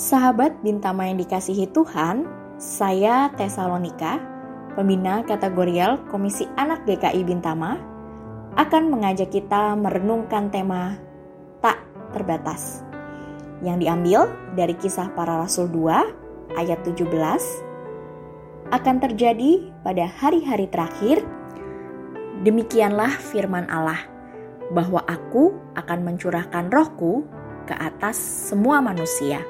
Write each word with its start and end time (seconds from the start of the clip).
Sahabat 0.00 0.56
Bintama 0.64 1.12
yang 1.12 1.20
dikasihi 1.20 1.76
Tuhan, 1.76 2.24
saya 2.56 3.28
Tesalonika, 3.36 4.16
pembina 4.72 5.20
kategorial 5.28 6.00
Komisi 6.08 6.48
Anak 6.56 6.88
GKI 6.88 7.20
Bintama, 7.20 7.76
akan 8.56 8.88
mengajak 8.88 9.28
kita 9.28 9.76
merenungkan 9.76 10.48
tema 10.48 10.96
Tak 11.60 11.84
Terbatas 12.16 12.80
yang 13.60 13.76
diambil 13.76 14.24
dari 14.56 14.72
kisah 14.72 15.12
para 15.12 15.36
rasul 15.36 15.68
2 15.68 16.56
ayat 16.56 16.80
17 16.80 17.04
akan 18.72 18.96
terjadi 19.04 19.68
pada 19.84 20.08
hari-hari 20.08 20.64
terakhir. 20.72 21.20
Demikianlah 22.40 23.20
firman 23.20 23.68
Allah 23.68 24.00
bahwa 24.72 25.04
aku 25.04 25.52
akan 25.76 26.08
mencurahkan 26.08 26.72
rohku 26.72 27.28
ke 27.68 27.76
atas 27.76 28.16
semua 28.48 28.80
manusia 28.80 29.44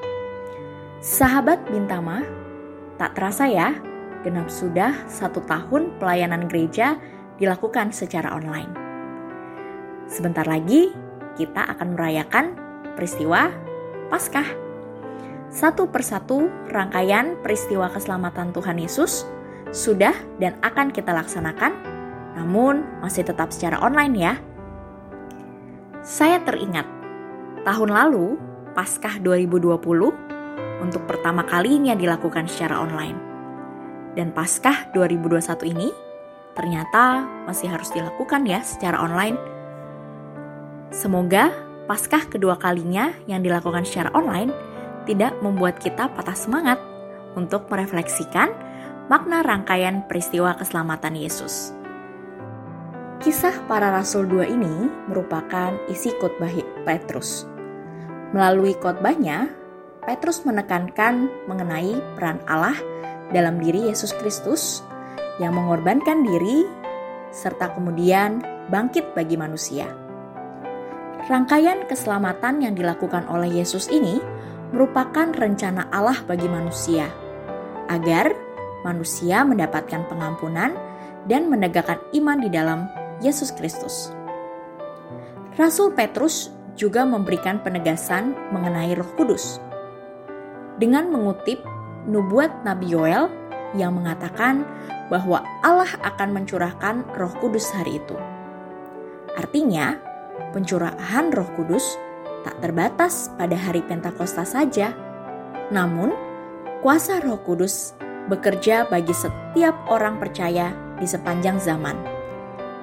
Sahabat 1.01 1.65
Bintama, 1.65 2.21
tak 3.01 3.17
terasa 3.17 3.49
ya, 3.49 3.73
genap 4.21 4.53
sudah 4.53 4.93
satu 5.09 5.41
tahun 5.49 5.97
pelayanan 5.97 6.45
gereja 6.45 6.93
dilakukan 7.41 7.89
secara 7.89 8.29
online. 8.37 8.69
Sebentar 10.05 10.45
lagi 10.45 10.93
kita 11.41 11.73
akan 11.73 11.97
merayakan 11.97 12.53
peristiwa 12.93 13.49
Paskah. 14.13 14.45
Satu 15.49 15.89
persatu 15.89 16.53
rangkaian 16.69 17.33
peristiwa 17.41 17.89
keselamatan 17.89 18.53
Tuhan 18.53 18.77
Yesus 18.77 19.25
sudah 19.73 20.13
dan 20.37 20.53
akan 20.61 20.93
kita 20.93 21.17
laksanakan, 21.17 21.81
namun 22.37 22.85
masih 23.01 23.25
tetap 23.25 23.49
secara 23.49 23.81
online 23.81 24.13
ya. 24.21 24.33
Saya 26.05 26.37
teringat, 26.45 26.85
tahun 27.65 27.89
lalu, 27.89 28.37
Paskah 28.77 29.17
2020, 29.17 30.30
untuk 30.81 31.05
pertama 31.05 31.45
kalinya 31.45 31.93
dilakukan 31.93 32.49
secara 32.49 32.81
online. 32.81 33.15
Dan 34.17 34.33
Paskah 34.35 34.91
2021 34.91 35.71
ini 35.71 35.89
ternyata 36.57 37.23
masih 37.47 37.71
harus 37.71 37.93
dilakukan 37.95 38.43
ya 38.43 38.59
secara 38.65 38.99
online. 38.99 39.37
Semoga 40.91 41.53
Paskah 41.87 42.27
kedua 42.27 42.59
kalinya 42.59 43.15
yang 43.29 43.45
dilakukan 43.45 43.87
secara 43.87 44.11
online 44.11 44.51
tidak 45.05 45.37
membuat 45.39 45.79
kita 45.79 46.11
patah 46.11 46.35
semangat 46.35 46.77
untuk 47.35 47.67
merefleksikan 47.71 48.51
makna 49.07 49.43
rangkaian 49.43 50.03
peristiwa 50.07 50.55
keselamatan 50.55 51.19
Yesus. 51.19 51.75
Kisah 53.21 53.53
para 53.69 53.93
rasul 53.93 54.25
dua 54.25 54.49
ini 54.49 54.89
merupakan 55.05 55.77
isi 55.91 56.09
khotbah 56.17 56.49
Petrus. 56.87 57.45
Melalui 58.33 58.73
khotbahnya, 58.79 59.60
Petrus 60.01 60.41
menekankan 60.49 61.29
mengenai 61.45 61.93
peran 62.17 62.41
Allah 62.49 62.73
dalam 63.29 63.61
diri 63.61 63.85
Yesus 63.85 64.17
Kristus 64.17 64.81
yang 65.37 65.53
mengorbankan 65.53 66.25
diri 66.25 66.65
serta 67.29 67.77
kemudian 67.77 68.41
bangkit 68.73 69.13
bagi 69.13 69.37
manusia. 69.37 69.85
Rangkaian 71.29 71.85
keselamatan 71.85 72.65
yang 72.65 72.73
dilakukan 72.73 73.29
oleh 73.29 73.61
Yesus 73.61 73.93
ini 73.93 74.17
merupakan 74.73 75.29
rencana 75.37 75.85
Allah 75.93 76.17
bagi 76.25 76.49
manusia 76.49 77.05
agar 77.85 78.33
manusia 78.81 79.45
mendapatkan 79.45 80.01
pengampunan 80.09 80.73
dan 81.29 81.45
menegakkan 81.45 82.01
iman 82.17 82.41
di 82.41 82.49
dalam 82.49 82.89
Yesus 83.21 83.53
Kristus. 83.53 84.09
Rasul 85.61 85.93
Petrus 85.93 86.49
juga 86.73 87.05
memberikan 87.05 87.61
penegasan 87.61 88.33
mengenai 88.49 88.97
Roh 88.97 89.13
Kudus 89.13 89.61
dengan 90.81 91.13
mengutip 91.13 91.61
nubuat 92.09 92.65
Nabi 92.65 92.89
Yoel 92.89 93.29
yang 93.77 93.93
mengatakan 94.01 94.65
bahwa 95.13 95.45
Allah 95.61 95.93
akan 96.01 96.41
mencurahkan 96.41 97.05
Roh 97.13 97.33
Kudus 97.37 97.69
hari 97.69 98.01
itu. 98.01 98.17
Artinya, 99.37 100.01
pencurahan 100.49 101.29
Roh 101.29 101.49
Kudus 101.53 101.85
tak 102.41 102.57
terbatas 102.65 103.29
pada 103.37 103.53
hari 103.53 103.85
Pentakosta 103.85 104.41
saja, 104.41 104.97
namun 105.69 106.09
kuasa 106.81 107.21
Roh 107.21 107.37
Kudus 107.45 107.93
bekerja 108.25 108.89
bagi 108.89 109.13
setiap 109.13 109.77
orang 109.85 110.17
percaya 110.17 110.73
di 110.97 111.05
sepanjang 111.05 111.61
zaman. 111.61 111.95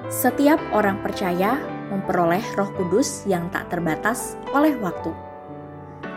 Setiap 0.07 0.57
orang 0.71 1.03
percaya 1.03 1.59
memperoleh 1.91 2.41
Roh 2.55 2.71
Kudus 2.79 3.27
yang 3.27 3.51
tak 3.51 3.67
terbatas 3.69 4.39
oleh 4.55 4.73
waktu, 4.79 5.11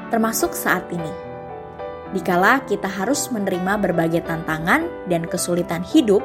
termasuk 0.09 0.57
saat 0.57 0.89
ini 0.89 1.32
dikala 2.13 2.65
kita 2.69 2.89
harus 2.89 3.33
menerima 3.33 3.81
berbagai 3.81 4.25
tantangan 4.29 5.09
dan 5.09 5.25
kesulitan 5.25 5.81
hidup, 5.81 6.21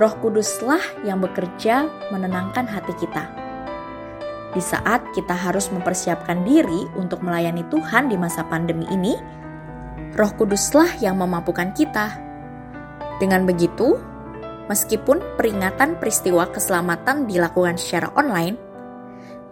Roh 0.00 0.14
Kuduslah 0.24 0.80
yang 1.04 1.20
bekerja 1.20 1.88
menenangkan 2.08 2.64
hati 2.64 2.96
kita. 2.96 3.28
Di 4.52 4.60
saat 4.60 5.04
kita 5.16 5.32
harus 5.32 5.72
mempersiapkan 5.72 6.44
diri 6.44 6.88
untuk 6.96 7.24
melayani 7.24 7.64
Tuhan 7.68 8.08
di 8.08 8.16
masa 8.16 8.44
pandemi 8.48 8.88
ini, 8.88 9.16
Roh 10.16 10.32
Kuduslah 10.36 11.00
yang 11.00 11.20
memampukan 11.20 11.72
kita. 11.76 12.16
Dengan 13.20 13.44
begitu, 13.44 13.96
meskipun 14.68 15.20
peringatan 15.36 16.00
peristiwa 16.00 16.48
keselamatan 16.48 17.28
dilakukan 17.28 17.76
secara 17.76 18.12
online, 18.16 18.56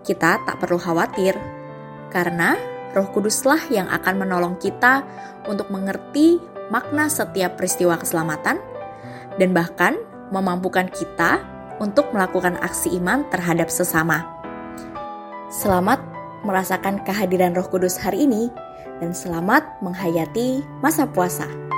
kita 0.01 0.41
tak 0.49 0.57
perlu 0.61 0.81
khawatir 0.81 1.37
karena 2.09 2.57
Roh 2.91 3.07
Kuduslah 3.15 3.71
yang 3.71 3.87
akan 3.87 4.19
menolong 4.19 4.59
kita 4.59 5.07
untuk 5.47 5.71
mengerti 5.71 6.43
makna 6.75 7.07
setiap 7.07 7.55
peristiwa 7.55 7.95
keselamatan 7.99 8.59
dan 9.39 9.51
bahkan 9.55 9.95
memampukan 10.35 10.91
kita 10.91 11.43
untuk 11.79 12.11
melakukan 12.11 12.59
aksi 12.59 12.99
iman 12.99 13.23
terhadap 13.31 13.71
sesama. 13.71 14.27
Selamat 15.51 16.03
merasakan 16.43 17.03
kehadiran 17.07 17.55
Roh 17.55 17.67
Kudus 17.67 17.99
hari 17.99 18.27
ini 18.27 18.51
dan 18.99 19.15
selamat 19.15 19.83
menghayati 19.83 20.63
masa 20.83 21.07
puasa. 21.07 21.70